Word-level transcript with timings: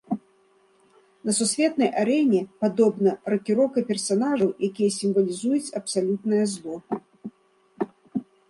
На 1.29 1.35
сусветнай 1.39 1.89
арэне, 2.03 2.39
падобна, 2.65 3.13
ракіроўка 3.33 3.79
персанажаў, 3.91 4.49
якія 4.71 4.89
сімвалізуюць 4.99 5.73
абсалютнае 5.81 6.43
зло. 6.59 6.75